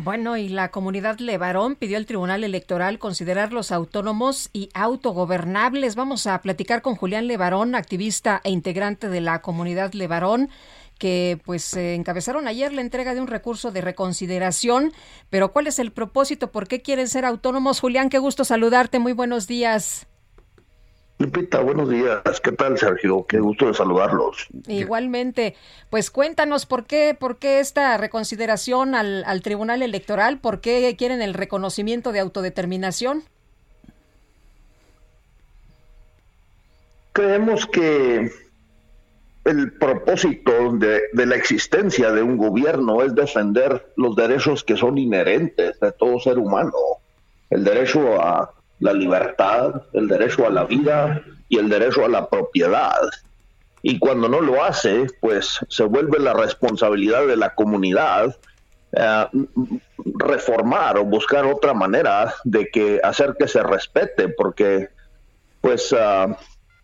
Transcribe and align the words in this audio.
Bueno, 0.00 0.36
y 0.36 0.48
la 0.48 0.70
comunidad 0.70 1.18
Levarón 1.18 1.74
pidió 1.74 1.96
al 1.96 2.06
Tribunal 2.06 2.44
Electoral 2.44 3.00
considerarlos 3.00 3.72
autónomos 3.72 4.48
y 4.52 4.68
autogobernables. 4.72 5.96
Vamos 5.96 6.28
a 6.28 6.40
platicar 6.40 6.82
con 6.82 6.94
Julián 6.94 7.26
Levarón, 7.26 7.74
activista 7.74 8.40
e 8.44 8.52
integrante 8.52 9.08
de 9.08 9.20
la 9.20 9.42
comunidad 9.42 9.94
Levarón 9.94 10.50
que 10.98 11.40
pues 11.44 11.74
encabezaron 11.74 12.46
ayer 12.46 12.72
la 12.72 12.80
entrega 12.80 13.12
de 13.12 13.20
un 13.20 13.26
recurso 13.26 13.72
de 13.72 13.80
reconsideración, 13.80 14.92
pero 15.30 15.52
¿cuál 15.52 15.66
es 15.66 15.80
el 15.80 15.90
propósito? 15.90 16.52
¿Por 16.52 16.68
qué 16.68 16.80
quieren 16.80 17.08
ser 17.08 17.24
autónomos? 17.24 17.80
Julián, 17.80 18.08
qué 18.08 18.18
gusto 18.18 18.44
saludarte, 18.44 19.00
muy 19.00 19.14
buenos 19.14 19.48
días. 19.48 20.06
Lupita, 21.18 21.58
buenos 21.58 21.90
días. 21.90 22.22
¿Qué 22.40 22.52
tal, 22.52 22.78
Sergio? 22.78 23.26
Qué 23.26 23.40
gusto 23.40 23.66
de 23.66 23.74
saludarlos. 23.74 24.46
Igualmente. 24.68 25.56
Pues 25.90 26.12
cuéntanos 26.12 26.64
por 26.64 26.86
qué, 26.86 27.16
por 27.18 27.38
qué 27.38 27.58
esta 27.58 27.96
reconsideración 27.96 28.94
al, 28.94 29.24
al 29.24 29.42
Tribunal 29.42 29.82
Electoral, 29.82 30.38
por 30.38 30.60
qué 30.60 30.94
quieren 30.96 31.20
el 31.20 31.34
reconocimiento 31.34 32.12
de 32.12 32.20
autodeterminación. 32.20 33.24
Creemos 37.12 37.66
que 37.66 38.30
el 39.44 39.72
propósito 39.72 40.72
de, 40.74 41.00
de, 41.12 41.26
la 41.26 41.34
existencia 41.34 42.12
de 42.12 42.22
un 42.22 42.36
gobierno 42.36 43.02
es 43.02 43.12
defender 43.16 43.92
los 43.96 44.14
derechos 44.14 44.62
que 44.62 44.76
son 44.76 44.98
inherentes 44.98 45.80
de 45.80 45.90
todo 45.90 46.20
ser 46.20 46.38
humano. 46.38 46.72
El 47.50 47.64
derecho 47.64 48.22
a 48.22 48.52
la 48.80 48.92
libertad, 48.92 49.82
el 49.92 50.08
derecho 50.08 50.46
a 50.46 50.50
la 50.50 50.64
vida 50.64 51.22
y 51.48 51.58
el 51.58 51.68
derecho 51.68 52.04
a 52.04 52.08
la 52.08 52.28
propiedad. 52.28 53.00
Y 53.82 53.98
cuando 53.98 54.28
no 54.28 54.40
lo 54.40 54.62
hace, 54.62 55.06
pues 55.20 55.60
se 55.68 55.84
vuelve 55.84 56.18
la 56.18 56.34
responsabilidad 56.34 57.26
de 57.26 57.36
la 57.36 57.54
comunidad 57.54 58.36
eh, 58.92 59.26
reformar 60.14 60.98
o 60.98 61.04
buscar 61.04 61.44
otra 61.44 61.74
manera 61.74 62.34
de 62.44 62.68
que 62.68 63.00
hacer 63.02 63.36
que 63.38 63.46
se 63.46 63.62
respete, 63.62 64.28
porque 64.28 64.88
pues 65.60 65.92
uh, 65.92 66.34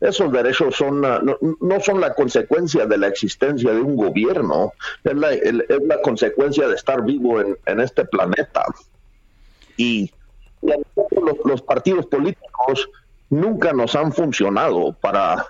esos 0.00 0.32
derechos 0.32 0.74
son 0.74 1.04
uh, 1.04 1.20
no, 1.22 1.38
no, 1.60 1.80
son 1.80 2.00
la 2.00 2.14
consecuencia 2.14 2.86
de 2.86 2.98
la 2.98 3.06
existencia 3.06 3.70
de 3.72 3.80
un 3.80 3.96
gobierno, 3.96 4.72
es 5.04 5.14
la, 5.14 5.32
es 5.32 5.82
la 5.86 6.00
consecuencia 6.02 6.66
de 6.66 6.74
estar 6.74 7.04
vivo 7.04 7.40
en, 7.40 7.56
en 7.66 7.80
este 7.80 8.04
planeta. 8.04 8.64
Y 9.76 10.10
los, 10.62 11.36
los, 11.44 11.62
partidos 11.62 12.06
políticos 12.06 12.88
nunca 13.30 13.72
nos 13.72 13.94
han 13.94 14.12
funcionado 14.12 14.94
para, 15.00 15.46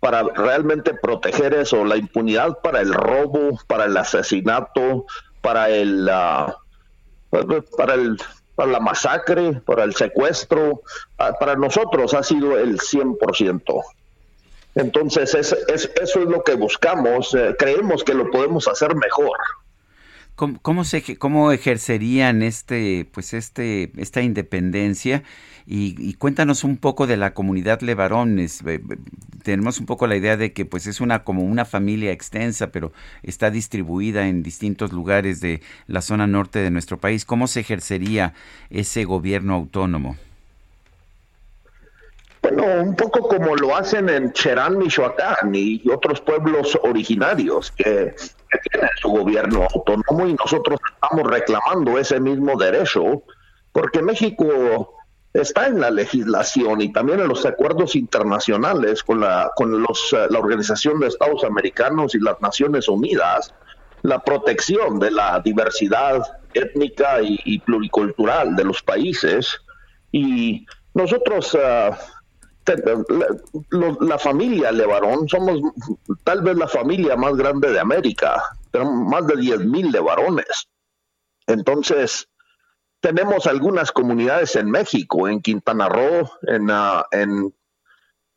para 0.00 0.22
realmente 0.22 0.94
proteger 0.94 1.54
eso, 1.54 1.84
la 1.84 1.96
impunidad 1.96 2.58
para 2.62 2.80
el 2.80 2.92
robo, 2.94 3.58
para 3.66 3.86
el 3.86 3.96
asesinato, 3.96 5.06
para 5.40 5.68
el, 5.68 6.08
uh, 6.08 6.52
para 7.76 7.94
el 7.94 8.18
para 8.54 8.70
la 8.70 8.80
masacre, 8.80 9.60
para 9.64 9.84
el 9.84 9.94
secuestro, 9.94 10.82
para 11.16 11.56
nosotros 11.56 12.14
ha 12.14 12.22
sido 12.22 12.58
el 12.58 12.78
100%. 12.78 13.82
Entonces, 14.74 15.34
es, 15.34 15.52
es, 15.68 15.90
eso 16.00 16.20
es 16.20 16.26
lo 16.26 16.42
que 16.42 16.54
buscamos. 16.54 17.34
Eh, 17.34 17.54
creemos 17.58 18.04
que 18.04 18.14
lo 18.14 18.30
podemos 18.30 18.68
hacer 18.68 18.94
mejor. 18.94 19.36
¿Cómo, 20.34 20.84
se, 20.84 21.18
cómo 21.18 21.52
ejercerían 21.52 22.42
este, 22.42 23.06
pues 23.12 23.34
este, 23.34 23.92
esta 23.96 24.22
independencia? 24.22 25.22
Y, 25.66 25.94
y, 25.98 26.14
cuéntanos 26.14 26.64
un 26.64 26.78
poco 26.78 27.06
de 27.06 27.16
la 27.16 27.34
comunidad 27.34 27.80
Levarones. 27.82 28.64
Tenemos 29.44 29.78
un 29.78 29.86
poco 29.86 30.08
la 30.08 30.16
idea 30.16 30.36
de 30.36 30.52
que 30.52 30.64
pues 30.64 30.86
es 30.86 31.00
una 31.00 31.22
como 31.22 31.44
una 31.44 31.64
familia 31.64 32.10
extensa, 32.10 32.72
pero 32.72 32.92
está 33.22 33.50
distribuida 33.50 34.26
en 34.26 34.42
distintos 34.42 34.92
lugares 34.92 35.40
de 35.40 35.60
la 35.86 36.02
zona 36.02 36.26
norte 36.26 36.58
de 36.58 36.70
nuestro 36.70 36.98
país. 36.98 37.24
¿Cómo 37.24 37.46
se 37.46 37.60
ejercería 37.60 38.34
ese 38.70 39.04
gobierno 39.04 39.54
autónomo? 39.54 40.16
Bueno, 42.42 42.64
un 42.82 42.96
poco 42.96 43.28
como 43.28 43.54
lo 43.54 43.76
hacen 43.76 44.08
en 44.08 44.32
Cherán, 44.32 44.76
Michoacán 44.76 45.54
y 45.54 45.80
otros 45.88 46.20
pueblos 46.20 46.76
originarios 46.82 47.72
que 48.52 48.70
tienen 48.70 48.90
su 49.00 49.08
gobierno 49.08 49.66
autónomo 49.74 50.26
y 50.26 50.34
nosotros 50.34 50.80
estamos 50.94 51.30
reclamando 51.30 51.98
ese 51.98 52.20
mismo 52.20 52.56
derecho 52.56 53.22
porque 53.72 54.02
México 54.02 54.96
está 55.32 55.66
en 55.66 55.80
la 55.80 55.90
legislación 55.90 56.80
y 56.82 56.92
también 56.92 57.20
en 57.20 57.28
los 57.28 57.46
acuerdos 57.46 57.96
internacionales 57.96 59.02
con 59.02 59.20
la 59.20 59.50
con 59.56 59.82
los 59.82 60.14
la 60.28 60.38
Organización 60.38 61.00
de 61.00 61.08
Estados 61.08 61.44
Americanos 61.44 62.14
y 62.14 62.20
las 62.20 62.40
Naciones 62.40 62.88
Unidas 62.88 63.54
la 64.02 64.18
protección 64.22 64.98
de 64.98 65.10
la 65.10 65.40
diversidad 65.40 66.22
étnica 66.52 67.22
y, 67.22 67.38
y 67.44 67.58
pluricultural 67.60 68.54
de 68.56 68.64
los 68.64 68.82
países. 68.82 69.60
Y 70.10 70.66
nosotros 70.94 71.54
uh, 71.54 71.94
la, 72.64 73.96
la, 74.00 74.18
familia 74.18 74.70
Levarón 74.70 75.28
somos 75.28 75.60
tal 76.24 76.42
vez 76.42 76.56
la 76.56 76.68
familia 76.68 77.16
más 77.16 77.34
grande 77.34 77.70
de 77.70 77.80
América, 77.80 78.42
tenemos 78.70 79.08
más 79.08 79.26
de 79.26 79.36
10 79.36 79.60
mil 79.66 79.90
Levarones. 79.90 80.68
Entonces, 81.46 82.28
tenemos 83.00 83.46
algunas 83.46 83.90
comunidades 83.90 84.54
en 84.56 84.70
México, 84.70 85.28
en 85.28 85.40
Quintana 85.40 85.88
Roo, 85.88 86.30
en, 86.42 86.70
uh, 86.70 87.02
en, 87.10 87.54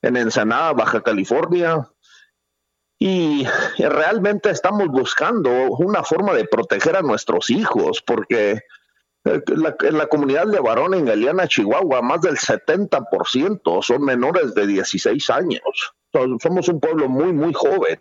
en 0.02 0.18
Ensenada, 0.18 0.74
Baja 0.74 1.02
California, 1.02 1.88
y 2.98 3.46
realmente 3.78 4.50
estamos 4.50 4.88
buscando 4.88 5.52
una 5.72 6.04
forma 6.04 6.34
de 6.34 6.46
proteger 6.46 6.96
a 6.96 7.02
nuestros 7.02 7.50
hijos, 7.50 8.02
porque 8.02 8.62
en 9.26 9.98
la 9.98 10.08
comunidad 10.08 10.48
de 10.48 10.60
varón 10.60 10.94
en 10.94 11.06
Galeana, 11.06 11.48
Chihuahua, 11.48 12.02
más 12.02 12.22
del 12.22 12.38
70% 12.38 13.84
son 13.84 14.04
menores 14.04 14.54
de 14.54 14.68
16 14.68 15.30
años. 15.32 15.94
Somos 16.42 16.70
un 16.70 16.80
pueblo 16.80 17.10
muy, 17.10 17.34
muy 17.34 17.52
joven 17.54 18.00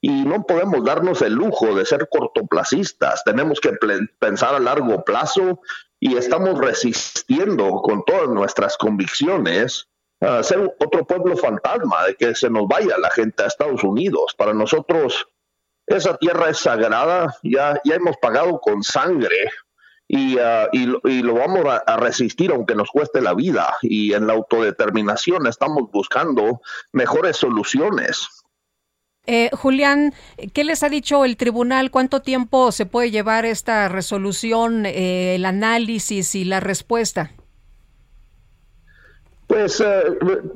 y 0.00 0.24
no 0.24 0.44
podemos 0.44 0.84
darnos 0.84 1.22
el 1.22 1.34
lujo 1.34 1.74
de 1.74 1.86
ser 1.86 2.08
cortoplacistas. 2.10 3.22
Tenemos 3.24 3.60
que 3.60 3.72
pensar 4.18 4.54
a 4.54 4.60
largo 4.60 5.04
plazo 5.04 5.60
y 6.00 6.16
estamos 6.16 6.58
resistiendo 6.58 7.80
con 7.82 8.04
todas 8.04 8.28
nuestras 8.28 8.76
convicciones 8.76 9.88
a 10.20 10.42
ser 10.42 10.74
otro 10.80 11.06
pueblo 11.06 11.36
fantasma, 11.36 12.06
de 12.06 12.16
que 12.16 12.34
se 12.34 12.50
nos 12.50 12.66
vaya 12.66 12.98
la 12.98 13.10
gente 13.10 13.42
a 13.42 13.46
Estados 13.46 13.84
Unidos. 13.84 14.34
Para 14.36 14.52
nosotros 14.52 15.28
esa 15.86 16.16
tierra 16.16 16.50
es 16.50 16.58
sagrada, 16.58 17.36
ya, 17.42 17.80
ya 17.84 17.94
hemos 17.94 18.16
pagado 18.16 18.60
con 18.60 18.82
sangre 18.82 19.50
y, 20.08 20.36
uh, 20.36 20.68
y, 20.72 20.88
y, 21.04 21.22
lo 21.22 21.34
vamos 21.34 21.64
a, 21.66 21.76
a, 21.78 21.96
resistir 21.96 22.52
aunque 22.52 22.74
nos 22.74 22.90
cueste 22.90 23.20
la 23.20 23.34
vida. 23.34 23.74
Y 23.82 24.12
en 24.12 24.26
la 24.26 24.34
autodeterminación 24.34 25.46
estamos 25.46 25.90
buscando 25.90 26.60
mejores 26.92 27.36
soluciones. 27.36 28.28
Eh, 29.26 29.50
Julián, 29.52 30.14
¿qué 30.52 30.62
les 30.62 30.82
ha 30.82 30.88
dicho 30.88 31.24
el 31.24 31.36
tribunal? 31.36 31.90
¿Cuánto 31.90 32.22
tiempo 32.22 32.70
se 32.70 32.86
puede 32.86 33.10
llevar 33.10 33.44
esta 33.44 33.88
resolución, 33.88 34.86
eh, 34.86 35.34
el 35.34 35.44
análisis 35.44 36.34
y 36.36 36.44
la 36.44 36.60
respuesta? 36.60 37.32
Pues 39.48 39.80
eh, 39.80 40.02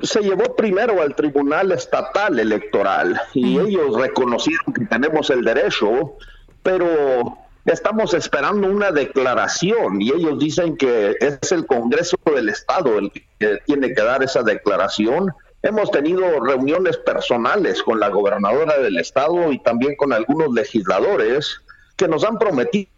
se 0.01 0.21
llevó 0.21 0.55
primero 0.55 1.01
al 1.01 1.15
Tribunal 1.15 1.71
Estatal 1.71 2.39
Electoral 2.39 3.19
y 3.33 3.57
ellos 3.57 3.95
reconocieron 3.97 4.73
que 4.73 4.85
tenemos 4.85 5.29
el 5.29 5.43
derecho, 5.43 6.17
pero 6.63 7.37
estamos 7.65 8.13
esperando 8.13 8.67
una 8.67 8.91
declaración 8.91 10.01
y 10.01 10.11
ellos 10.11 10.39
dicen 10.39 10.77
que 10.77 11.15
es 11.19 11.51
el 11.51 11.65
Congreso 11.65 12.17
del 12.33 12.49
Estado 12.49 12.97
el 12.97 13.11
que 13.11 13.59
tiene 13.65 13.93
que 13.93 14.01
dar 14.01 14.23
esa 14.23 14.43
declaración. 14.43 15.31
Hemos 15.63 15.91
tenido 15.91 16.39
reuniones 16.39 16.97
personales 16.97 17.83
con 17.83 17.99
la 17.99 18.09
gobernadora 18.09 18.79
del 18.79 18.97
estado 18.97 19.51
y 19.51 19.59
también 19.59 19.95
con 19.95 20.11
algunos 20.11 20.51
legisladores 20.53 21.61
que 21.97 22.07
nos 22.07 22.23
han 22.23 22.39
prometido 22.39 22.89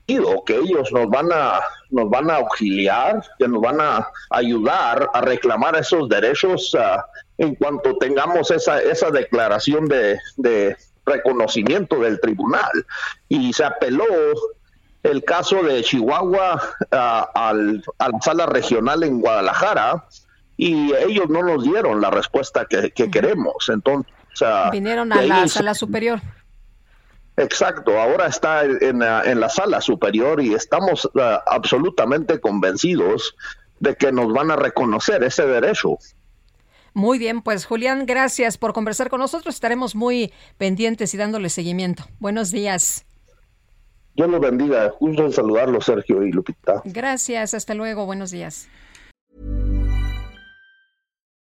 que 0.46 0.56
ellos 0.56 0.90
nos 0.94 1.10
van 1.10 1.30
a 1.34 1.60
nos 1.90 2.10
van 2.10 2.32
a 2.32 2.38
auxiliar, 2.38 3.22
que 3.38 3.48
nos 3.48 3.62
van 3.62 3.82
a 3.82 4.08
ayudar 4.30 5.10
a 5.14 5.22
reclamar 5.22 5.76
esos 5.76 6.08
derechos 6.08 6.74
uh, 6.74 7.02
en 7.38 7.56
cuanto 7.56 7.98
tengamos 7.98 8.50
esa 8.50 8.82
esa 8.82 9.12
declaración 9.12 9.90
de, 9.90 10.18
de 10.38 10.78
reconocimiento 11.06 12.00
del 12.00 12.20
tribunal 12.20 12.72
y 13.30 13.54
se 13.54 13.64
apeló 13.64 14.06
el 15.04 15.24
caso 15.24 15.62
de 15.64 15.84
Chihuahua 15.84 16.62
a 16.92 17.54
la 17.54 18.22
sala 18.22 18.46
regional 18.46 19.04
en 19.04 19.20
Guadalajara 19.20 20.06
y 20.58 20.94
ellos 20.94 21.30
no 21.30 21.44
nos 21.44 21.64
dieron 21.64 22.00
la 22.02 22.10
respuesta 22.10 22.66
que, 22.66 22.92
queremos. 23.12 23.70
Entonces, 23.70 24.08
vinieron 24.72 25.12
a 25.12 25.22
la 25.22 25.48
sala 25.48 25.74
superior. 25.74 26.22
Exacto, 27.36 28.00
ahora 28.00 28.28
está 28.28 28.64
en, 28.64 29.00
la 29.00 29.50
sala 29.50 29.82
superior 29.82 30.40
y 30.42 30.54
estamos 30.54 31.06
uh, 31.06 31.20
absolutamente 31.48 32.40
convencidos 32.40 33.36
de 33.80 33.96
que 33.96 34.12
nos 34.12 34.32
van 34.32 34.52
a 34.52 34.56
reconocer 34.56 35.24
ese 35.24 35.46
derecho. 35.46 35.98
Muy 36.94 37.18
bien, 37.18 37.42
pues 37.42 37.66
Julián, 37.66 38.06
gracias 38.06 38.58
por 38.58 38.74
conversar 38.74 39.10
con 39.10 39.20
nosotros. 39.20 39.56
Estaremos 39.56 39.96
muy 39.96 40.32
pendientes 40.58 41.14
y 41.14 41.18
dándole 41.18 41.50
seguimiento. 41.50 42.04
Buenos 42.20 42.52
días. 42.52 43.06
Dios 44.16 44.30
los 44.30 44.40
bendiga. 44.40 44.94
Gusto 45.00 45.26
en 45.26 45.34
saludarlo, 45.34 45.82
Sergio 45.82 46.24
y 46.24 46.32
Lupita. 46.32 46.82
Gracias, 46.86 47.54
hasta 47.54 47.74
luego. 47.74 48.06
Buenos 48.06 48.30
días. 48.32 48.68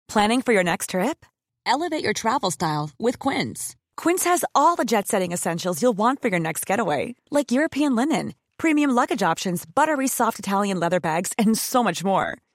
Planning 0.07 0.41
for 0.41 0.53
your 0.53 0.63
next 0.63 0.91
trip? 0.91 1.25
Elevate 1.65 2.03
your 2.03 2.13
travel 2.13 2.51
style 2.51 2.91
with 2.99 3.17
Quince. 3.19 3.75
Quince 3.95 4.25
has 4.25 4.43
all 4.53 4.75
the 4.75 4.85
jet 4.85 5.07
setting 5.07 5.31
essentials 5.31 5.81
you'll 5.81 5.97
want 5.97 6.21
for 6.21 6.29
your 6.29 6.39
next 6.39 6.65
getaway, 6.65 7.15
like 7.31 7.51
European 7.51 7.95
linen, 7.95 8.33
premium 8.57 8.91
luggage 8.91 9.23
options, 9.23 9.65
buttery 9.65 10.07
soft 10.07 10.39
Italian 10.39 10.79
leather 10.79 10.99
bags, 10.99 11.31
and 11.37 11.57
so 11.57 11.83
much 11.83 12.03
more. 12.03 12.37